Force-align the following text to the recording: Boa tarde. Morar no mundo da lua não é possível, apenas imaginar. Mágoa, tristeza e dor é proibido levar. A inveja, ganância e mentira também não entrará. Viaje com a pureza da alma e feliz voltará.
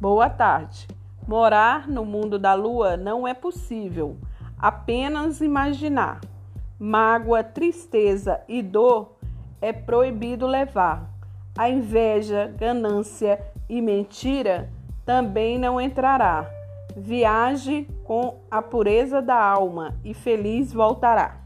Boa 0.00 0.30
tarde. 0.30 0.88
Morar 1.28 1.86
no 1.86 2.06
mundo 2.06 2.38
da 2.38 2.54
lua 2.54 2.96
não 2.96 3.28
é 3.28 3.34
possível, 3.34 4.16
apenas 4.58 5.42
imaginar. 5.42 6.22
Mágoa, 6.78 7.44
tristeza 7.44 8.40
e 8.48 8.62
dor 8.62 9.16
é 9.60 9.74
proibido 9.74 10.46
levar. 10.46 11.06
A 11.54 11.68
inveja, 11.68 12.50
ganância 12.56 13.44
e 13.68 13.82
mentira 13.82 14.70
também 15.04 15.58
não 15.58 15.78
entrará. 15.78 16.50
Viaje 16.96 17.86
com 18.02 18.40
a 18.50 18.62
pureza 18.62 19.20
da 19.20 19.36
alma 19.36 19.94
e 20.02 20.14
feliz 20.14 20.72
voltará. 20.72 21.36